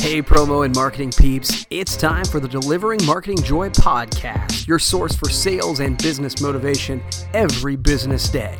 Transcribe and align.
Hey, 0.00 0.22
promo 0.22 0.64
and 0.64 0.74
marketing 0.74 1.12
peeps, 1.12 1.66
it's 1.68 1.94
time 1.94 2.24
for 2.24 2.40
the 2.40 2.48
Delivering 2.48 3.04
Marketing 3.04 3.36
Joy 3.42 3.68
podcast, 3.68 4.66
your 4.66 4.78
source 4.78 5.14
for 5.14 5.28
sales 5.28 5.80
and 5.80 5.98
business 5.98 6.40
motivation 6.40 7.02
every 7.34 7.76
business 7.76 8.30
day. 8.30 8.58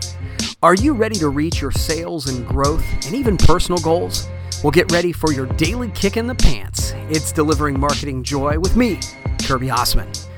Are 0.63 0.75
you 0.75 0.93
ready 0.93 1.15
to 1.15 1.31
reach 1.31 1.63
your 1.63 1.71
sales 1.71 2.29
and 2.29 2.47
growth 2.47 2.85
and 3.07 3.15
even 3.15 3.39
personal 3.39 3.81
goals? 3.81 4.29
Well, 4.63 4.71
get 4.71 4.93
ready 4.93 5.13
for 5.13 5.33
your 5.33 5.47
daily 5.47 5.89
kick 5.93 6.19
in 6.19 6.27
the 6.27 6.35
pants. 6.35 6.93
It's 7.09 7.33
Delivering 7.33 7.81
Marketing 7.81 8.23
Joy 8.23 8.59
with 8.59 8.77
me, 8.77 9.01
Kirby 9.43 9.69
Hasseman. 9.69 10.30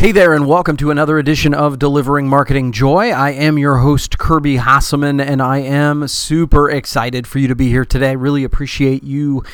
Hey 0.00 0.12
there, 0.12 0.32
and 0.32 0.46
welcome 0.46 0.78
to 0.78 0.90
another 0.90 1.18
edition 1.18 1.52
of 1.52 1.78
Delivering 1.78 2.26
Marketing 2.26 2.72
Joy. 2.72 3.10
I 3.10 3.32
am 3.32 3.58
your 3.58 3.76
host, 3.80 4.16
Kirby 4.16 4.56
Hasseman, 4.56 5.22
and 5.22 5.42
I 5.42 5.58
am 5.58 6.08
super 6.08 6.70
excited 6.70 7.26
for 7.26 7.38
you 7.38 7.48
to 7.48 7.54
be 7.54 7.68
here 7.68 7.84
today. 7.84 8.08
I 8.08 8.12
Really 8.12 8.42
appreciate 8.42 9.02
you 9.02 9.44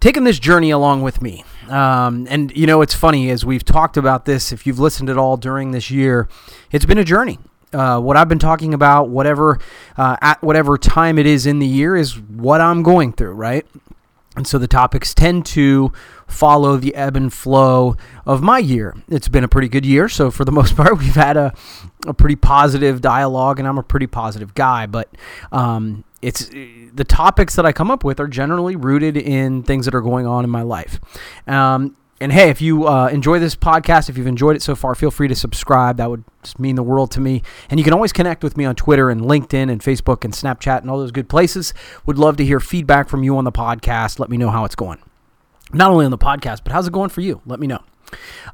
taking 0.00 0.24
this 0.24 0.40
journey 0.40 0.72
along 0.72 1.02
with 1.02 1.22
me. 1.22 1.44
Um, 1.68 2.26
and 2.28 2.50
you 2.56 2.66
know, 2.66 2.82
it's 2.82 2.94
funny 2.94 3.30
as 3.30 3.44
we've 3.44 3.64
talked 3.64 3.96
about 3.96 4.24
this. 4.24 4.50
If 4.50 4.66
you've 4.66 4.80
listened 4.80 5.08
at 5.08 5.18
all 5.18 5.36
during 5.36 5.70
this 5.70 5.88
year, 5.88 6.28
it's 6.72 6.84
been 6.84 6.98
a 6.98 7.04
journey. 7.04 7.38
Uh, 7.72 8.00
what 8.00 8.16
I've 8.16 8.28
been 8.28 8.40
talking 8.40 8.74
about, 8.74 9.08
whatever 9.08 9.60
uh, 9.96 10.16
at 10.20 10.42
whatever 10.42 10.78
time 10.78 11.16
it 11.16 11.26
is 11.26 11.46
in 11.46 11.60
the 11.60 11.66
year, 11.68 11.94
is 11.94 12.18
what 12.18 12.60
I'm 12.60 12.82
going 12.82 13.12
through, 13.12 13.34
right? 13.34 13.64
And 14.34 14.46
so 14.46 14.58
the 14.58 14.68
topics 14.68 15.14
tend 15.14 15.44
to 15.46 15.92
follow 16.26 16.76
the 16.76 16.94
ebb 16.94 17.16
and 17.16 17.32
flow 17.32 17.96
of 18.24 18.42
my 18.42 18.58
year. 18.58 18.96
It's 19.08 19.28
been 19.28 19.44
a 19.44 19.48
pretty 19.48 19.68
good 19.68 19.84
year, 19.84 20.08
so 20.08 20.30
for 20.30 20.44
the 20.44 20.52
most 20.60 20.76
part, 20.76 20.98
we've 20.98 21.14
had 21.14 21.36
a, 21.36 21.52
a 22.06 22.14
pretty 22.14 22.36
positive 22.36 23.00
dialogue, 23.00 23.58
and 23.58 23.68
I'm 23.68 23.78
a 23.78 23.82
pretty 23.82 24.06
positive 24.06 24.54
guy. 24.54 24.86
But 24.86 25.10
um, 25.50 26.04
it's 26.22 26.48
the 26.48 27.04
topics 27.06 27.56
that 27.56 27.66
I 27.66 27.72
come 27.72 27.90
up 27.90 28.04
with 28.04 28.20
are 28.20 28.28
generally 28.28 28.76
rooted 28.76 29.16
in 29.16 29.62
things 29.64 29.84
that 29.84 29.94
are 29.94 30.00
going 30.00 30.26
on 30.26 30.44
in 30.44 30.50
my 30.50 30.62
life. 30.62 30.98
Um, 31.46 31.96
and 32.22 32.32
hey, 32.32 32.50
if 32.50 32.62
you 32.62 32.86
uh, 32.86 33.08
enjoy 33.08 33.40
this 33.40 33.56
podcast, 33.56 34.08
if 34.08 34.16
you've 34.16 34.28
enjoyed 34.28 34.54
it 34.54 34.62
so 34.62 34.76
far, 34.76 34.94
feel 34.94 35.10
free 35.10 35.26
to 35.26 35.34
subscribe. 35.34 35.96
That 35.96 36.08
would 36.08 36.24
just 36.42 36.58
mean 36.58 36.76
the 36.76 36.82
world 36.82 37.10
to 37.12 37.20
me. 37.20 37.42
And 37.68 37.80
you 37.80 37.84
can 37.84 37.92
always 37.92 38.12
connect 38.12 38.44
with 38.44 38.56
me 38.56 38.64
on 38.64 38.76
Twitter 38.76 39.10
and 39.10 39.22
LinkedIn 39.22 39.70
and 39.70 39.80
Facebook 39.80 40.24
and 40.24 40.32
Snapchat 40.32 40.82
and 40.82 40.90
all 40.90 40.98
those 40.98 41.10
good 41.10 41.28
places. 41.28 41.74
Would 42.06 42.18
love 42.18 42.36
to 42.36 42.44
hear 42.44 42.60
feedback 42.60 43.08
from 43.08 43.24
you 43.24 43.36
on 43.36 43.44
the 43.44 43.52
podcast. 43.52 44.20
Let 44.20 44.30
me 44.30 44.36
know 44.36 44.50
how 44.50 44.64
it's 44.64 44.76
going. 44.76 44.98
Not 45.72 45.90
only 45.90 46.04
on 46.04 46.10
the 46.10 46.18
podcast, 46.18 46.60
but 46.62 46.72
how's 46.72 46.86
it 46.86 46.92
going 46.92 47.10
for 47.10 47.22
you? 47.22 47.42
Let 47.44 47.58
me 47.58 47.66
know. 47.66 47.80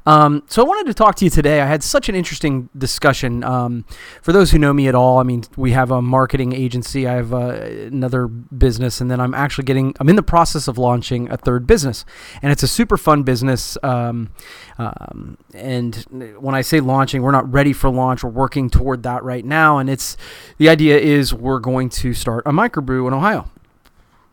Um, 0.05 0.43
so 0.47 0.63
I 0.63 0.65
wanted 0.67 0.87
to 0.87 0.93
talk 0.93 1.15
to 1.15 1.25
you 1.25 1.31
today. 1.31 1.61
I 1.61 1.65
had 1.65 1.83
such 1.83 2.09
an 2.09 2.15
interesting 2.15 2.69
discussion. 2.77 3.43
Um, 3.43 3.85
for 4.21 4.31
those 4.31 4.51
who 4.51 4.57
know 4.57 4.73
me 4.73 4.87
at 4.87 4.95
all, 4.95 5.19
I 5.19 5.23
mean, 5.23 5.43
we 5.55 5.71
have 5.71 5.91
a 5.91 6.01
marketing 6.01 6.53
agency. 6.53 7.07
I 7.07 7.13
have 7.13 7.33
uh, 7.33 7.49
another 7.49 8.27
business, 8.27 9.01
and 9.01 9.11
then 9.11 9.19
I'm 9.19 9.33
actually 9.33 9.65
getting. 9.65 9.93
I'm 9.99 10.09
in 10.09 10.15
the 10.15 10.23
process 10.23 10.67
of 10.67 10.77
launching 10.77 11.29
a 11.31 11.37
third 11.37 11.67
business, 11.67 12.05
and 12.41 12.51
it's 12.51 12.63
a 12.63 12.67
super 12.67 12.97
fun 12.97 13.23
business. 13.23 13.77
Um, 13.83 14.31
um 14.77 15.37
and 15.53 15.95
when 16.39 16.55
I 16.55 16.61
say 16.61 16.79
launching, 16.79 17.21
we're 17.21 17.31
not 17.31 17.51
ready 17.51 17.73
for 17.73 17.89
launch. 17.89 18.23
We're 18.23 18.29
working 18.29 18.69
toward 18.69 19.03
that 19.03 19.23
right 19.23 19.45
now, 19.45 19.77
and 19.77 19.89
it's 19.89 20.17
the 20.57 20.69
idea 20.69 20.97
is 20.97 21.33
we're 21.33 21.59
going 21.59 21.89
to 21.89 22.13
start 22.13 22.43
a 22.45 22.51
microbrew 22.51 23.07
in 23.07 23.13
Ohio 23.13 23.49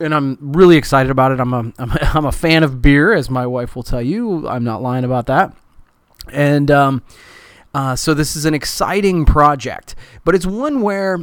and 0.00 0.14
I'm 0.14 0.38
really 0.40 0.76
excited 0.76 1.10
about 1.10 1.32
it. 1.32 1.40
I'm 1.40 1.52
a, 1.52 1.72
I'm 1.78 1.90
a, 1.90 2.10
I'm 2.14 2.24
a 2.26 2.32
fan 2.32 2.62
of 2.62 2.82
beer, 2.82 3.12
as 3.12 3.30
my 3.30 3.46
wife 3.46 3.76
will 3.76 3.82
tell 3.82 4.02
you. 4.02 4.48
I'm 4.48 4.64
not 4.64 4.82
lying 4.82 5.04
about 5.04 5.26
that. 5.26 5.54
And 6.32 6.70
um, 6.70 7.02
uh, 7.74 7.96
so 7.96 8.14
this 8.14 8.36
is 8.36 8.44
an 8.44 8.54
exciting 8.54 9.24
project, 9.24 9.94
but 10.24 10.34
it's 10.34 10.46
one 10.46 10.80
where 10.82 11.18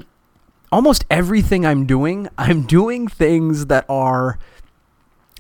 almost 0.72 1.06
everything 1.10 1.66
I'm 1.66 1.86
doing, 1.86 2.30
I'm 2.38 2.64
doing 2.64 3.08
things 3.08 3.68
that 3.68 3.86
are 3.90 4.40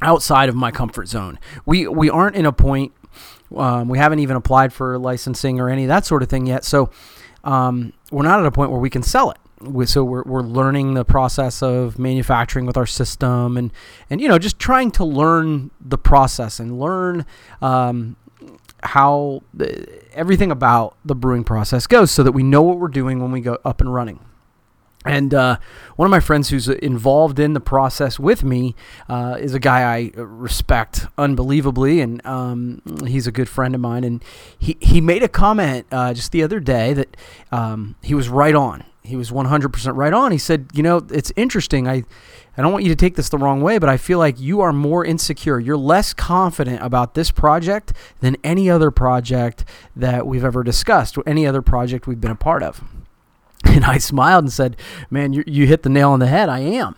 outside 0.01 0.49
of 0.49 0.55
my 0.55 0.69
comfort 0.71 1.07
zone. 1.07 1.39
We 1.65 1.87
we 1.87 2.09
aren't 2.09 2.35
in 2.35 2.45
a 2.45 2.51
point. 2.51 2.91
Um, 3.55 3.87
we 3.87 3.99
haven't 3.99 4.19
even 4.19 4.35
applied 4.35 4.73
for 4.73 4.97
licensing 4.97 5.59
or 5.59 5.69
any 5.69 5.83
of 5.83 5.87
that 5.89 6.05
sort 6.05 6.23
of 6.23 6.29
thing 6.29 6.47
yet. 6.47 6.65
So 6.65 6.89
um, 7.43 7.93
we're 8.11 8.23
not 8.23 8.39
at 8.39 8.45
a 8.45 8.51
point 8.51 8.71
where 8.71 8.79
we 8.79 8.89
can 8.89 9.03
sell 9.03 9.29
it 9.29 9.37
we, 9.63 9.85
so 9.85 10.03
we're, 10.03 10.23
we're 10.23 10.41
learning 10.41 10.93
the 10.93 11.05
process 11.05 11.61
of 11.61 11.97
manufacturing 11.97 12.65
with 12.65 12.77
our 12.77 12.85
system 12.85 13.57
and 13.57 13.71
and 14.09 14.21
you 14.21 14.27
know 14.27 14.37
just 14.37 14.59
trying 14.59 14.91
to 14.91 15.05
learn 15.05 15.71
the 15.79 15.97
process 15.97 16.59
and 16.59 16.79
learn 16.79 17.25
um, 17.61 18.15
how 18.83 19.41
the, 19.53 19.87
everything 20.13 20.51
about 20.51 20.97
the 21.05 21.15
brewing 21.15 21.43
process 21.43 21.87
goes 21.87 22.11
so 22.11 22.23
that 22.23 22.33
we 22.33 22.43
know 22.43 22.61
what 22.61 22.79
we're 22.79 22.87
doing 22.87 23.21
when 23.21 23.31
we 23.31 23.41
go 23.41 23.57
up 23.63 23.81
and 23.81 23.93
running 23.93 24.19
and 25.05 25.33
uh, 25.33 25.57
one 25.95 26.05
of 26.05 26.11
my 26.11 26.19
friends 26.19 26.49
who's 26.49 26.67
involved 26.67 27.39
in 27.39 27.53
the 27.53 27.59
process 27.59 28.19
with 28.19 28.43
me 28.43 28.75
uh, 29.09 29.37
is 29.39 29.53
a 29.53 29.59
guy 29.59 29.95
I 29.95 30.11
respect 30.15 31.07
unbelievably, 31.17 32.01
and 32.01 32.25
um, 32.25 32.81
he's 33.05 33.27
a 33.27 33.31
good 33.31 33.49
friend 33.49 33.75
of 33.75 33.81
mine. 33.81 34.03
And 34.03 34.23
he, 34.57 34.77
he 34.79 35.01
made 35.01 35.23
a 35.23 35.27
comment 35.27 35.85
uh, 35.91 36.13
just 36.13 36.31
the 36.31 36.43
other 36.43 36.59
day 36.59 36.93
that 36.93 37.17
um, 37.51 37.95
he 38.01 38.13
was 38.15 38.29
right 38.29 38.55
on 38.55 38.83
he 39.03 39.17
was 39.17 39.31
100% 39.31 39.95
right 39.95 40.13
on. 40.13 40.31
He 40.31 40.37
said, 40.37 40.67
"You 40.73 40.81
know, 40.81 41.05
it's 41.11 41.31
interesting. 41.35 41.87
I 41.87 42.03
I 42.57 42.61
don't 42.61 42.71
want 42.71 42.83
you 42.83 42.89
to 42.89 42.95
take 42.95 43.15
this 43.15 43.29
the 43.29 43.37
wrong 43.37 43.61
way, 43.61 43.79
but 43.79 43.89
I 43.89 43.97
feel 43.97 44.19
like 44.19 44.39
you 44.39 44.61
are 44.61 44.71
more 44.71 45.03
insecure. 45.03 45.59
You're 45.59 45.77
less 45.77 46.13
confident 46.13 46.81
about 46.81 47.15
this 47.15 47.31
project 47.31 47.93
than 48.21 48.37
any 48.43 48.69
other 48.69 48.91
project 48.91 49.65
that 49.95 50.25
we've 50.27 50.45
ever 50.45 50.63
discussed, 50.63 51.17
or 51.17 51.23
any 51.27 51.45
other 51.45 51.61
project 51.61 52.07
we've 52.07 52.21
been 52.21 52.31
a 52.31 52.35
part 52.35 52.63
of." 52.63 52.81
And 53.77 53.85
I 53.85 53.97
smiled 53.97 54.43
and 54.43 54.53
said, 54.53 54.77
"Man, 55.09 55.33
you 55.33 55.43
you 55.47 55.65
hit 55.65 55.83
the 55.83 55.89
nail 55.89 56.11
on 56.11 56.19
the 56.19 56.27
head. 56.27 56.47
I 56.49 56.59
am." 56.59 56.95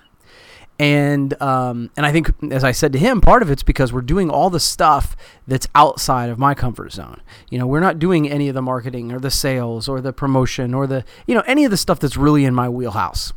and 0.77 1.41
um, 1.41 1.89
and 1.95 2.05
I 2.05 2.11
think, 2.11 2.31
as 2.51 2.63
I 2.63 2.71
said 2.71 2.91
to 2.93 2.99
him, 2.99 3.21
part 3.21 3.41
of 3.41 3.49
it's 3.49 3.63
because 3.63 3.93
we're 3.93 4.01
doing 4.01 4.29
all 4.29 4.49
the 4.49 4.59
stuff 4.59 5.15
that's 5.47 5.67
outside 5.73 6.29
of 6.29 6.37
my 6.37 6.53
comfort 6.53 6.91
zone. 6.91 7.21
You 7.49 7.59
know, 7.59 7.67
we're 7.67 7.79
not 7.79 7.97
doing 7.97 8.29
any 8.29 8.49
of 8.49 8.55
the 8.55 8.61
marketing 8.61 9.11
or 9.11 9.19
the 9.19 9.31
sales 9.31 9.87
or 9.87 10.01
the 10.01 10.11
promotion 10.11 10.73
or 10.73 10.85
the 10.85 11.05
you 11.27 11.35
know 11.35 11.43
any 11.47 11.63
of 11.63 11.71
the 11.71 11.77
stuff 11.77 11.99
that's 11.99 12.17
really 12.17 12.43
in 12.43 12.53
my 12.53 12.67
wheelhouse. 12.67 13.31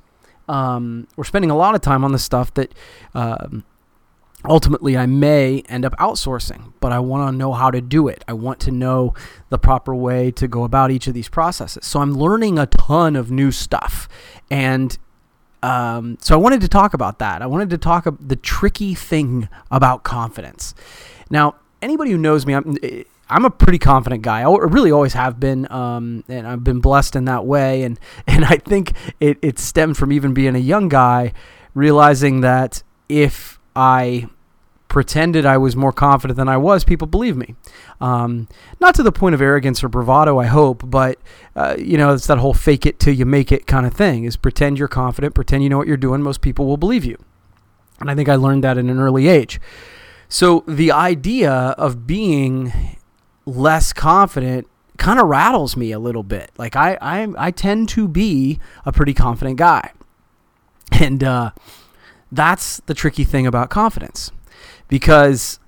Um, 0.49 1.07
we're 1.17 1.25
spending 1.25 1.51
a 1.51 1.57
lot 1.57 1.75
of 1.75 1.81
time 1.81 2.05
on 2.05 2.13
the 2.13 2.19
stuff 2.19 2.53
that 2.55 2.75
um, 3.15 3.65
ultimately 4.45 4.97
I 4.97 5.07
may 5.07 5.63
end 5.69 5.85
up 5.85 5.97
outsourcing, 5.97 6.73
but 6.81 6.93
I 6.93 6.99
want 7.01 7.33
to 7.33 7.37
know 7.37 7.53
how 7.53 7.71
to 7.71 7.81
do 7.81 8.09
it. 8.09 8.25
I 8.29 8.33
want 8.35 8.61
to 8.61 8.71
know 8.71 9.15
the 9.49 9.59
proper 9.59 9.95
way 9.95 10.31
to 10.33 10.47
go 10.47 10.65
about 10.65 10.91
each 10.91 11.07
of 11.07 11.15
these 11.15 11.29
processes. 11.29 11.87
So 11.87 12.01
I'm 12.01 12.13
learning 12.13 12.59
a 12.59 12.67
ton 12.67 13.17
of 13.17 13.31
new 13.31 13.51
stuff, 13.51 14.09
and 14.51 14.97
um, 15.63 16.19
so 16.21 16.35
I 16.35 16.39
wanted 16.39 16.61
to 16.61 16.69
talk 16.69 16.95
about 16.95 17.19
that. 17.19 17.43
I 17.43 17.47
wanted 17.47 17.71
to 17.71 17.79
talk 17.79 18.07
about 18.07 18.29
the 18.29 18.37
tricky 18.37 18.95
thing 18.95 19.49
about 19.71 20.05
confidence. 20.05 20.75
Now, 21.31 21.57
anybody 21.83 22.13
who 22.13 22.19
knows 22.19 22.47
me, 22.47 22.55
I'm, 22.55 22.77
I'm 23.29 23.45
a 23.45 23.51
pretty 23.51 23.79
confident 23.79 24.23
guy. 24.23 24.41
I 24.41 24.57
really 24.57 24.91
always 24.93 25.15
have 25.15 25.41
been, 25.41 25.71
um, 25.71 26.25
and 26.29 26.47
I've 26.47 26.65
been 26.65 26.81
blessed 26.81 27.17
in 27.17 27.25
that 27.27 27.45
way. 27.45 27.83
And 27.83 27.99
and 28.27 28.45
I 28.45 28.57
think 28.57 28.93
it 29.21 29.39
it 29.43 29.59
stemmed 29.59 29.97
from 29.97 30.13
even 30.13 30.33
being 30.33 30.55
a 30.55 30.61
young 30.61 30.89
guy, 30.89 31.33
realizing 31.75 32.41
that 32.43 32.83
if 33.09 33.58
I 33.79 34.27
pretended 34.89 35.47
I 35.47 35.57
was 35.57 35.77
more 35.77 35.93
confident 35.93 36.37
than 36.37 36.49
I 36.49 36.57
was, 36.57 36.83
people 36.83 37.07
believe 37.07 37.37
me. 37.37 37.55
Um, 38.01 38.49
not 38.81 38.95
to 38.97 39.05
the 39.05 39.13
point 39.13 39.37
of 39.37 39.41
arrogance 39.41 39.85
or 39.85 39.89
bravado, 39.89 40.39
I 40.39 40.47
hope, 40.47 40.83
but 40.85 41.19
uh, 41.55 41.77
you 41.79 41.97
know, 41.97 42.13
it's 42.13 42.27
that 42.27 42.39
whole 42.39 42.55
fake 42.55 42.87
it 42.87 42.99
till 42.99 43.15
you 43.15 43.25
make 43.25 43.53
it 43.53 43.69
kind 43.69 43.87
of 43.87 43.95
thing. 43.95 44.25
Is 44.25 44.37
pretend 44.37 44.79
you're 44.79 44.89
confident, 44.89 45.35
pretend 45.35 45.63
you 45.63 45.69
know 45.69 45.79
what 45.79 45.87
you're 45.87 45.97
doing. 45.97 46.23
Most 46.23 46.41
people 46.41 46.67
will 46.67 46.77
believe 46.77 47.05
you, 47.05 47.17
and 48.01 48.11
I 48.11 48.17
think 48.17 48.29
I 48.29 48.35
learned 48.35 48.65
that 48.65 48.79
at 48.79 48.85
an 48.85 48.99
early 48.99 49.29
age. 49.29 49.61
So 50.29 50.65
the 50.67 50.91
idea 50.91 51.53
of 51.53 52.07
being 52.07 52.73
less 53.47 53.93
confident 53.93 54.67
kind 54.97 55.21
of 55.21 55.29
rattles 55.29 55.77
me 55.77 55.93
a 55.93 56.01
little 56.01 56.25
bit. 56.25 56.51
Like 56.59 56.75
I, 56.75 56.99
I, 57.01 57.29
I 57.39 57.51
tend 57.53 57.89
to 57.91 58.09
be 58.09 58.59
a 58.85 58.91
pretty 58.91 59.15
confident 59.15 59.57
guy, 59.57 59.93
and 60.93 61.23
uh, 61.23 61.53
that's 62.31 62.81
the 62.87 62.95
tricky 62.95 63.25
thing 63.25 63.47
about 63.47 63.71
confidence 63.71 64.33
because 64.89 65.59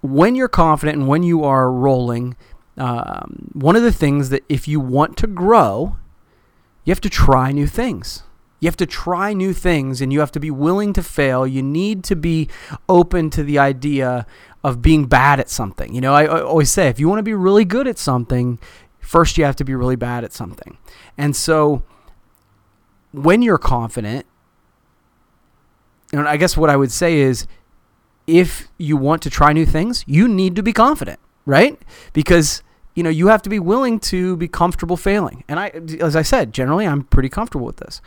when 0.00 0.34
you're 0.34 0.48
confident 0.48 0.98
and 0.98 1.08
when 1.08 1.22
you 1.22 1.44
are 1.44 1.70
rolling, 1.70 2.36
um, 2.76 3.50
one 3.52 3.76
of 3.76 3.82
the 3.82 3.92
things 3.92 4.30
that 4.30 4.42
if 4.48 4.66
you 4.66 4.80
want 4.80 5.16
to 5.18 5.26
grow, 5.26 5.96
you 6.84 6.90
have 6.90 7.00
to 7.02 7.10
try 7.10 7.52
new 7.52 7.66
things. 7.66 8.22
You 8.60 8.66
have 8.66 8.76
to 8.76 8.86
try 8.86 9.32
new 9.32 9.52
things 9.52 10.00
and 10.00 10.12
you 10.12 10.20
have 10.20 10.32
to 10.32 10.40
be 10.40 10.50
willing 10.50 10.92
to 10.94 11.02
fail. 11.02 11.46
You 11.46 11.62
need 11.62 12.04
to 12.04 12.16
be 12.16 12.48
open 12.88 13.30
to 13.30 13.42
the 13.42 13.58
idea 13.58 14.26
of 14.62 14.82
being 14.82 15.06
bad 15.06 15.40
at 15.40 15.48
something. 15.48 15.94
You 15.94 16.02
know, 16.02 16.14
I, 16.14 16.24
I 16.24 16.42
always 16.42 16.70
say 16.70 16.88
if 16.88 17.00
you 17.00 17.08
want 17.08 17.18
to 17.18 17.24
be 17.24 17.34
really 17.34 17.64
good 17.64 17.88
at 17.88 17.98
something, 17.98 18.58
first 18.98 19.38
you 19.38 19.44
have 19.44 19.56
to 19.56 19.64
be 19.64 19.74
really 19.74 19.96
bad 19.96 20.24
at 20.24 20.32
something. 20.32 20.76
And 21.16 21.34
so 21.34 21.82
when 23.12 23.40
you're 23.40 23.58
confident, 23.58 24.26
and 26.12 26.28
I 26.28 26.36
guess 26.36 26.56
what 26.56 26.70
I 26.70 26.76
would 26.76 26.92
say 26.92 27.20
is 27.20 27.46
if 28.26 28.68
you 28.78 28.96
want 28.96 29.22
to 29.22 29.30
try 29.30 29.52
new 29.52 29.66
things, 29.66 30.04
you 30.06 30.28
need 30.28 30.56
to 30.56 30.62
be 30.62 30.72
confident, 30.72 31.18
right? 31.46 31.80
Because 32.12 32.62
you 32.94 33.02
know 33.02 33.10
you 33.10 33.28
have 33.28 33.42
to 33.42 33.50
be 33.50 33.58
willing 33.58 33.98
to 34.00 34.36
be 34.36 34.48
comfortable 34.48 34.96
failing. 34.96 35.44
And 35.48 35.58
I, 35.60 35.68
as 36.00 36.16
I 36.16 36.22
said, 36.22 36.52
generally 36.52 36.86
I'm 36.86 37.02
pretty 37.04 37.28
comfortable 37.28 37.66
with 37.66 37.78
this. 37.78 38.00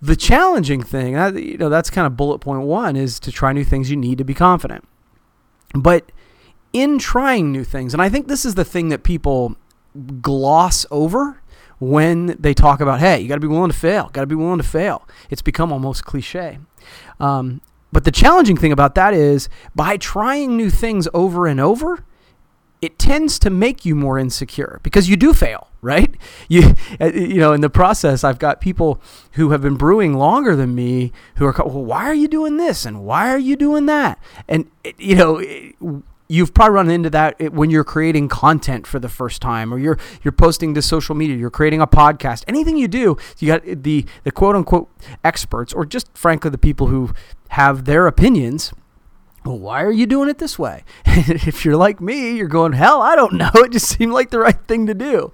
The 0.00 0.16
challenging 0.16 0.82
thing, 0.82 1.14
you 1.36 1.58
know, 1.58 1.68
that's 1.68 1.90
kind 1.90 2.06
of 2.06 2.16
bullet 2.16 2.38
point 2.38 2.62
one, 2.62 2.94
is 2.94 3.18
to 3.20 3.32
try 3.32 3.52
new 3.52 3.64
things. 3.64 3.90
You 3.90 3.96
need 3.96 4.18
to 4.18 4.24
be 4.24 4.34
confident. 4.34 4.86
But 5.74 6.12
in 6.72 6.98
trying 6.98 7.50
new 7.50 7.64
things, 7.64 7.94
and 7.94 8.02
I 8.02 8.08
think 8.08 8.28
this 8.28 8.44
is 8.44 8.54
the 8.54 8.64
thing 8.64 8.90
that 8.90 9.02
people 9.02 9.56
gloss 10.20 10.86
over 10.90 11.42
when 11.78 12.36
they 12.38 12.54
talk 12.54 12.80
about, 12.80 13.00
hey, 13.00 13.20
you 13.20 13.28
got 13.28 13.36
to 13.36 13.40
be 13.40 13.46
willing 13.46 13.70
to 13.70 13.76
fail, 13.76 14.10
got 14.12 14.22
to 14.22 14.26
be 14.26 14.34
willing 14.34 14.58
to 14.58 14.64
fail. 14.64 15.06
It's 15.30 15.42
become 15.42 15.72
almost 15.72 16.04
cliche. 16.04 16.58
Um, 17.20 17.60
but 17.92 18.04
the 18.04 18.10
challenging 18.10 18.56
thing 18.56 18.72
about 18.72 18.94
that 18.96 19.14
is 19.14 19.48
by 19.74 19.96
trying 19.96 20.56
new 20.56 20.70
things 20.70 21.08
over 21.14 21.46
and 21.46 21.60
over, 21.60 22.04
it 22.80 22.98
tends 22.98 23.38
to 23.40 23.50
make 23.50 23.84
you 23.84 23.94
more 23.94 24.18
insecure 24.18 24.78
because 24.82 25.08
you 25.08 25.16
do 25.16 25.32
fail, 25.32 25.68
right? 25.80 26.14
You, 26.50 26.74
uh, 26.98 27.06
you 27.12 27.36
know, 27.36 27.52
in 27.52 27.60
the 27.60 27.68
process, 27.68 28.24
I've 28.24 28.38
got 28.38 28.62
people 28.62 29.02
who 29.32 29.50
have 29.50 29.60
been 29.60 29.76
brewing 29.76 30.14
longer 30.14 30.56
than 30.56 30.74
me 30.74 31.12
who 31.34 31.44
are, 31.44 31.54
well, 31.58 31.84
why 31.84 32.04
are 32.04 32.14
you 32.14 32.26
doing 32.26 32.56
this 32.56 32.86
and 32.86 33.04
why 33.04 33.28
are 33.28 33.38
you 33.38 33.54
doing 33.54 33.84
that? 33.86 34.18
And 34.48 34.70
you 34.96 35.14
know, 35.14 36.02
you've 36.28 36.52
probably 36.52 36.74
run 36.74 36.90
into 36.90 37.10
that 37.10 37.52
when 37.52 37.70
you're 37.70 37.84
creating 37.84 38.28
content 38.28 38.86
for 38.86 38.98
the 38.98 39.08
first 39.08 39.40
time 39.40 39.72
or 39.72 39.78
you're 39.78 39.98
you're 40.22 40.32
posting 40.32 40.74
to 40.74 40.82
social 40.82 41.14
media 41.14 41.36
you're 41.36 41.50
creating 41.50 41.80
a 41.80 41.86
podcast 41.86 42.44
anything 42.46 42.76
you 42.76 42.86
do 42.88 43.16
you 43.38 43.48
got 43.48 43.62
the 43.64 44.04
the 44.24 44.30
quote 44.30 44.54
unquote 44.54 44.90
experts 45.24 45.72
or 45.72 45.86
just 45.86 46.16
frankly 46.16 46.50
the 46.50 46.58
people 46.58 46.88
who 46.88 47.12
have 47.48 47.84
their 47.86 48.06
opinions 48.06 48.72
well, 49.44 49.58
why 49.58 49.82
are 49.82 49.90
you 49.90 50.04
doing 50.04 50.28
it 50.28 50.36
this 50.36 50.58
way? 50.58 50.84
if 51.06 51.64
you're 51.64 51.76
like 51.76 52.02
me, 52.02 52.36
you're 52.36 52.48
going, 52.48 52.72
hell, 52.72 53.00
I 53.00 53.16
don't 53.16 53.32
know. 53.34 53.50
It 53.54 53.72
just 53.72 53.86
seemed 53.86 54.12
like 54.12 54.28
the 54.28 54.40
right 54.40 54.60
thing 54.66 54.86
to 54.88 54.94
do. 54.94 55.32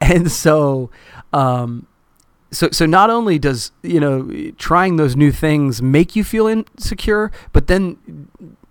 And 0.00 0.32
so, 0.32 0.90
um, 1.32 1.86
so, 2.50 2.70
so 2.72 2.86
not 2.86 3.08
only 3.08 3.38
does, 3.38 3.70
you 3.82 4.00
know, 4.00 4.52
trying 4.58 4.96
those 4.96 5.14
new 5.14 5.30
things 5.30 5.80
make 5.80 6.16
you 6.16 6.24
feel 6.24 6.46
insecure, 6.46 7.30
but 7.52 7.66
then, 7.66 8.28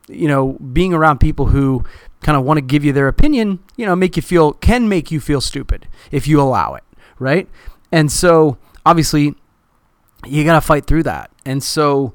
you 0.07 0.27
know, 0.27 0.53
being 0.53 0.93
around 0.93 1.19
people 1.19 1.47
who 1.47 1.83
kind 2.21 2.37
of 2.37 2.43
want 2.43 2.57
to 2.57 2.61
give 2.61 2.83
you 2.83 2.93
their 2.93 3.07
opinion, 3.07 3.59
you 3.75 3.85
know, 3.85 3.95
make 3.95 4.15
you 4.15 4.21
feel, 4.21 4.53
can 4.53 4.89
make 4.89 5.11
you 5.11 5.19
feel 5.19 5.41
stupid 5.41 5.87
if 6.11 6.27
you 6.27 6.41
allow 6.41 6.73
it. 6.75 6.83
Right. 7.19 7.47
And 7.91 8.11
so 8.11 8.57
obviously 8.85 9.35
you 10.25 10.43
got 10.43 10.55
to 10.55 10.61
fight 10.61 10.85
through 10.85 11.03
that. 11.03 11.31
And 11.45 11.63
so, 11.63 12.13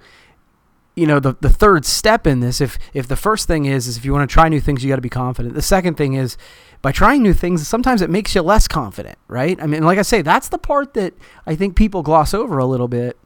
you 0.96 1.06
know 1.06 1.20
the, 1.20 1.36
the 1.40 1.48
third 1.48 1.84
step 1.84 2.26
in 2.26 2.40
this 2.40 2.60
if 2.60 2.78
if 2.92 3.06
the 3.06 3.16
first 3.16 3.46
thing 3.46 3.64
is 3.64 3.86
is 3.86 3.96
if 3.96 4.04
you 4.04 4.12
want 4.12 4.28
to 4.28 4.32
try 4.32 4.48
new 4.48 4.60
things 4.60 4.82
you 4.82 4.88
got 4.88 4.96
to 4.96 5.02
be 5.02 5.08
confident 5.08 5.54
the 5.54 5.62
second 5.62 5.96
thing 5.96 6.14
is 6.14 6.36
by 6.82 6.92
trying 6.92 7.22
new 7.22 7.32
things 7.32 7.66
sometimes 7.66 8.02
it 8.02 8.10
makes 8.10 8.34
you 8.34 8.42
less 8.42 8.66
confident 8.66 9.16
right 9.28 9.62
i 9.62 9.66
mean 9.66 9.82
like 9.82 9.98
i 9.98 10.02
say 10.02 10.20
that's 10.20 10.48
the 10.48 10.58
part 10.58 10.94
that 10.94 11.14
i 11.46 11.54
think 11.54 11.76
people 11.76 12.02
gloss 12.02 12.34
over 12.34 12.58
a 12.58 12.66
little 12.66 12.88
bit 12.88 13.18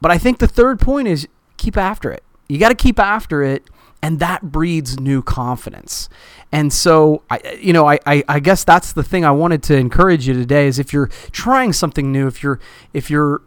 but 0.00 0.10
i 0.10 0.18
think 0.18 0.38
the 0.38 0.48
third 0.48 0.80
point 0.80 1.06
is 1.06 1.28
keep 1.56 1.76
after 1.76 2.10
it 2.10 2.23
you 2.48 2.58
got 2.58 2.70
to 2.70 2.74
keep 2.74 2.98
after 2.98 3.42
it 3.42 3.64
and 4.02 4.18
that 4.20 4.42
breeds 4.42 5.00
new 5.00 5.22
confidence 5.22 6.08
and 6.52 6.72
so 6.72 7.22
i 7.30 7.40
you 7.60 7.72
know 7.72 7.86
I, 7.86 7.98
I 8.06 8.24
i 8.28 8.40
guess 8.40 8.64
that's 8.64 8.92
the 8.92 9.02
thing 9.02 9.24
i 9.24 9.30
wanted 9.30 9.62
to 9.64 9.76
encourage 9.76 10.26
you 10.28 10.34
today 10.34 10.66
is 10.66 10.78
if 10.78 10.92
you're 10.92 11.08
trying 11.32 11.72
something 11.72 12.12
new 12.12 12.26
if 12.26 12.42
you're 12.42 12.60
if 12.92 13.10
you're 13.10 13.42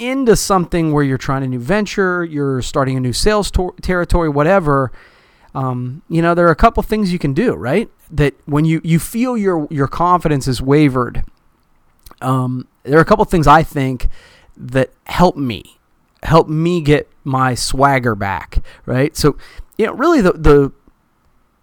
into 0.00 0.34
something 0.34 0.92
where 0.92 1.04
you're 1.04 1.18
trying 1.18 1.44
a 1.44 1.46
new 1.46 1.58
venture, 1.58 2.24
you're 2.24 2.62
starting 2.62 2.96
a 2.96 3.00
new 3.00 3.12
sales 3.12 3.50
to- 3.50 3.74
territory, 3.82 4.28
whatever, 4.28 4.90
um, 5.54 6.02
you 6.08 6.22
know, 6.22 6.34
there 6.34 6.46
are 6.46 6.50
a 6.50 6.56
couple 6.56 6.82
things 6.82 7.12
you 7.12 7.18
can 7.18 7.34
do, 7.34 7.54
right? 7.54 7.90
That 8.10 8.34
when 8.46 8.64
you, 8.64 8.80
you 8.82 8.98
feel 8.98 9.36
your, 9.36 9.68
your 9.70 9.86
confidence 9.86 10.48
is 10.48 10.62
wavered, 10.62 11.22
um, 12.22 12.66
there 12.82 12.98
are 12.98 13.02
a 13.02 13.04
couple 13.04 13.24
things 13.26 13.46
I 13.46 13.62
think 13.62 14.08
that 14.56 14.90
help 15.04 15.36
me, 15.36 15.78
help 16.22 16.48
me 16.48 16.80
get 16.80 17.08
my 17.24 17.54
swagger 17.54 18.14
back, 18.14 18.62
right? 18.86 19.16
So, 19.16 19.36
you 19.78 19.86
know, 19.86 19.92
really 19.94 20.20
the, 20.20 20.32
the, 20.32 20.72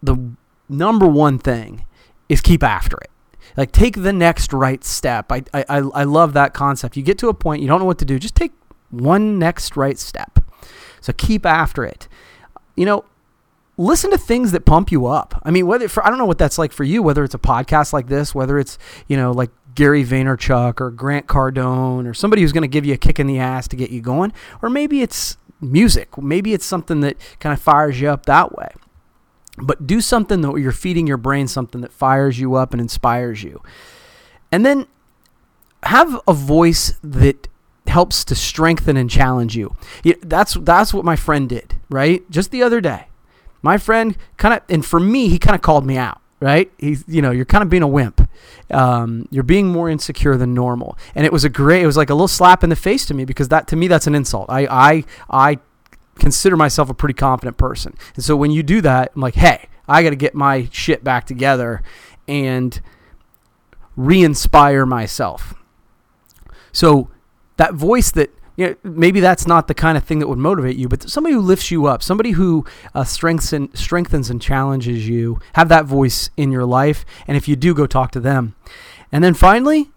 the 0.02 0.32
number 0.70 1.08
one 1.08 1.40
thing 1.40 1.86
is 2.30 2.42
keep 2.42 2.64
after 2.64 2.98
it 2.98 3.10
like 3.58 3.72
take 3.72 3.96
the 4.02 4.14
next 4.14 4.54
right 4.54 4.84
step. 4.84 5.32
I, 5.32 5.44
I, 5.54 5.64
I 5.68 6.04
love 6.04 6.34
that 6.34 6.54
concept. 6.54 6.96
You 6.96 7.04
get 7.04 7.18
to 7.20 7.28
a 7.28 7.34
point, 7.34 7.62
you 7.62 7.68
don't 7.68 7.80
know 7.80 7.86
what 7.86 7.98
to 8.00 8.06
do, 8.06 8.20
just 8.20 8.36
take 8.36 8.54
one 8.92 9.40
next 9.40 9.76
right 9.76 9.98
step. 9.98 10.40
So 11.02 11.12
keep 11.14 11.46
after 11.46 11.84
it. 11.84 12.08
You 12.76 12.86
know, 12.86 13.06
listen 13.76 14.12
to 14.12 14.18
things 14.18 14.52
that 14.52 14.66
pump 14.66 14.92
you 14.92 15.08
up. 15.08 15.42
I 15.44 15.52
mean, 15.52 15.66
whether 15.66 15.88
for 15.88 16.06
I 16.06 16.10
don't 16.10 16.20
know 16.20 16.26
what 16.26 16.38
that's 16.38 16.60
like 16.60 16.72
for 16.72 16.84
you, 16.84 17.02
whether 17.02 17.24
it's 17.24 17.34
a 17.34 17.40
podcast 17.40 17.92
like 17.92 18.08
this, 18.08 18.36
whether 18.36 18.60
it's, 18.60 18.78
you 19.08 19.18
know, 19.18 19.32
like 19.32 19.50
Gary 19.78 20.04
Vaynerchuk 20.04 20.82
or 20.82 20.90
Grant 20.90 21.28
Cardone 21.28 22.10
or 22.10 22.14
somebody 22.16 22.42
who's 22.42 22.52
going 22.52 22.64
to 22.64 22.68
give 22.68 22.84
you 22.84 22.96
a 22.96 22.98
kick 22.98 23.20
in 23.20 23.28
the 23.28 23.38
ass 23.38 23.68
to 23.68 23.76
get 23.76 23.92
you 23.92 24.02
going, 24.02 24.34
or 24.64 24.72
maybe 24.72 25.04
it's 25.04 25.38
music. 25.62 26.18
Maybe 26.18 26.56
it's 26.56 26.66
something 26.66 27.02
that 27.02 27.16
kind 27.40 27.54
of 27.54 27.62
fires 27.62 28.02
you 28.02 28.10
up 28.10 28.26
that 28.26 28.58
way. 28.58 28.70
But 29.60 29.86
do 29.86 30.02
something 30.02 30.42
that 30.42 30.56
you're 30.56 30.72
feeding 30.72 31.06
your 31.06 31.18
brain 31.18 31.48
something 31.48 31.82
that 31.82 31.92
fires 31.92 32.40
you 32.40 32.56
up 32.56 32.74
and 32.74 32.82
inspires 32.82 33.44
you. 33.44 33.62
And 34.52 34.66
then 34.66 34.88
have 35.84 36.20
a 36.28 36.34
voice 36.34 36.94
that 37.04 37.48
helps 37.86 38.26
to 38.26 38.36
strengthen 38.36 38.98
and 38.98 39.12
challenge 39.12 39.56
you. 39.56 39.76
That's 40.24 40.56
that's 40.56 40.92
what 40.92 41.06
my 41.06 41.16
friend 41.16 41.48
did, 41.48 41.76
right? 41.88 42.28
Just 42.32 42.50
the 42.50 42.64
other 42.64 42.82
day. 42.82 43.10
My 43.62 43.78
friend 43.78 44.18
kind 44.38 44.56
of 44.56 44.62
and 44.70 44.84
for 44.84 45.00
me 45.00 45.30
he 45.30 45.38
kind 45.38 45.54
of 45.54 45.62
called 45.62 45.86
me 45.86 45.98
out, 45.98 46.20
right? 46.40 46.72
He's 46.78 47.04
you 47.08 47.22
know, 47.22 47.32
you're 47.32 47.46
kind 47.46 47.64
of 47.64 47.70
being 47.70 47.84
a 47.84 47.88
wimp. 47.88 48.30
Um, 48.72 49.28
you're 49.32 49.44
being 49.44 49.68
more 49.68 49.90
insecure 49.90 50.38
than 50.38 50.54
normal. 50.54 50.98
And 51.16 51.26
it 51.26 51.32
was 51.32 51.44
a 51.44 51.50
great 51.50 51.84
it 51.84 51.86
was 51.86 51.98
like 51.98 52.10
a 52.10 52.14
little 52.14 52.28
slap 52.28 52.64
in 52.64 52.70
the 52.70 52.76
face 52.76 53.06
to 53.08 53.14
me 53.14 53.26
because 53.26 53.48
that 53.50 53.68
to 53.70 53.76
me 53.76 53.88
that's 53.88 54.08
an 54.08 54.16
insult. 54.16 54.50
I 54.50 54.68
I 54.70 55.04
I 55.30 55.60
consider 56.20 56.58
myself 56.58 56.90
a 56.90 56.94
pretty 56.94 57.14
confident 57.14 57.58
person. 57.58 57.96
And 58.16 58.24
so 58.24 58.36
when 58.36 58.52
you 58.52 58.64
do 58.64 58.82
that, 58.82 59.12
I'm 59.16 59.22
like, 59.22 59.36
hey, 59.36 59.68
I 59.88 60.04
got 60.04 60.10
to 60.10 60.16
get 60.16 60.36
my 60.36 60.68
shit 60.72 61.04
back 61.04 61.26
together 61.26 61.82
and 62.28 62.80
re 63.96 64.24
inspire 64.24 64.86
myself. 64.86 65.54
So 66.72 67.10
that 67.58 67.74
voice 67.74 68.12
that, 68.12 68.32
you 68.58 68.68
know, 68.68 68.76
maybe 68.84 69.20
that's 69.20 69.48
not 69.48 69.68
the 69.68 69.74
kind 69.74 69.98
of 69.98 70.04
thing 70.04 70.20
that 70.20 70.28
would 70.28 70.40
motivate 70.40 70.76
you, 70.76 70.90
but 70.90 71.10
somebody 71.10 71.34
who 71.34 71.42
lifts 71.42 71.72
you 71.72 71.86
up, 71.86 72.04
somebody 72.04 72.32
who 72.32 72.66
uh, 72.94 73.04
strengthens, 73.04 73.80
strengthens 73.80 74.30
and 74.30 74.42
challenges 74.42 75.08
you, 75.08 75.40
have 75.54 75.70
that 75.70 75.86
voice 75.86 76.32
in 76.36 76.52
your 76.52 76.66
life. 76.66 77.06
And 77.28 77.38
if 77.38 77.48
you 77.48 77.56
do, 77.56 77.74
go 77.74 77.86
talk 77.86 78.12
to 78.12 78.20
them. 78.20 78.56
And 79.12 79.24
then 79.24 79.36
finally, 79.36 79.92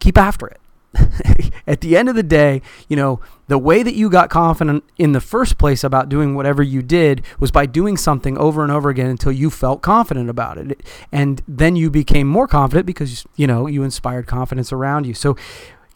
keep 0.00 0.18
after 0.18 0.46
it. 0.46 0.60
at 1.66 1.80
the 1.82 1.96
end 1.96 2.08
of 2.08 2.14
the 2.14 2.22
day, 2.22 2.62
you 2.88 2.96
know, 2.96 3.20
the 3.48 3.58
way 3.58 3.82
that 3.82 3.94
you 3.94 4.08
got 4.08 4.30
confident 4.30 4.82
in 4.96 5.12
the 5.12 5.20
first 5.20 5.58
place 5.58 5.84
about 5.84 6.08
doing 6.08 6.34
whatever 6.34 6.62
you 6.62 6.82
did 6.82 7.22
was 7.38 7.50
by 7.50 7.66
doing 7.66 7.96
something 7.96 8.36
over 8.38 8.62
and 8.62 8.72
over 8.72 8.88
again 8.88 9.08
until 9.08 9.32
you 9.32 9.50
felt 9.50 9.82
confident 9.82 10.30
about 10.30 10.58
it. 10.58 10.82
And 11.12 11.42
then 11.46 11.76
you 11.76 11.90
became 11.90 12.26
more 12.26 12.48
confident 12.48 12.86
because, 12.86 13.26
you 13.36 13.46
know, 13.46 13.66
you 13.66 13.82
inspired 13.82 14.26
confidence 14.26 14.72
around 14.72 15.06
you. 15.06 15.14
So 15.14 15.36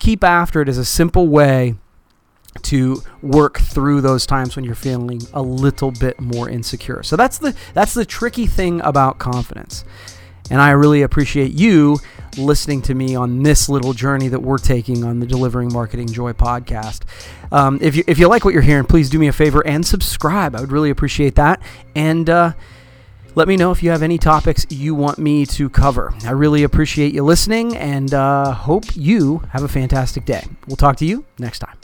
keep 0.01 0.25
after 0.25 0.61
it 0.61 0.69
as 0.69 0.79
a 0.79 0.85
simple 0.85 1.29
way 1.29 1.77
to 2.63 3.01
work 3.23 3.61
through 3.61 4.01
those 4.01 4.27
times 4.27 4.57
when 4.57 4.65
you're 4.65 4.75
feeling 4.75 5.23
a 5.33 5.41
little 5.41 5.93
bit 5.93 6.21
more 6.21 6.49
insecure. 6.49 7.05
So 7.05 7.15
that's 7.15 7.39
the 7.39 7.55
that's 7.75 7.95
the 7.95 8.05
tricky 8.05 8.47
thing 8.47 8.81
about 8.81 9.19
confidence. 9.19 9.85
And 10.51 10.61
I 10.61 10.71
really 10.73 11.03
appreciate 11.03 11.53
you 11.53 11.99
listening 12.37 12.83
to 12.83 12.95
me 12.95 13.15
on 13.15 13.45
this 13.45 13.69
little 13.69 13.93
journey 13.93 14.27
that 14.29 14.41
we're 14.41 14.59
taking 14.59 15.05
on 15.05 15.21
the 15.21 15.27
Delivering 15.27 15.73
Marketing 15.73 16.09
Joy 16.09 16.33
podcast. 16.33 17.03
Um, 17.53 17.79
if, 17.81 17.95
you, 17.95 18.03
if 18.09 18.19
you 18.19 18.27
like 18.27 18.45
what 18.45 18.53
you're 18.53 18.63
hearing, 18.63 18.85
please 18.85 19.09
do 19.09 19.21
me 19.21 19.29
a 19.29 19.33
favor 19.33 19.65
and 19.65 19.87
subscribe. 19.87 20.57
I 20.57 20.61
would 20.61 20.73
really 20.73 20.91
appreciate 20.91 21.37
that. 21.37 21.63
And 21.95 22.29
uh, 22.29 22.55
let 23.35 23.49
me 23.49 23.57
know 23.57 23.71
if 23.71 23.83
you 23.83 23.91
have 23.91 24.03
any 24.03 24.19
topics 24.19 24.67
you 24.71 24.95
want 24.95 25.19
me 25.19 25.47
to 25.47 25.69
cover. 25.69 26.13
I 26.25 26.33
really 26.33 26.63
appreciate 26.63 27.15
you 27.15 27.23
listening 27.23 27.77
and 27.77 28.13
uh, 28.13 28.53
hope 28.53 28.85
you 28.95 29.39
have 29.51 29.63
a 29.63 29.69
fantastic 29.69 30.25
day. 30.25 30.45
We'll 30.67 30.77
talk 30.77 30.97
to 30.97 31.07
you 31.07 31.25
next 31.39 31.61
time. 31.61 31.80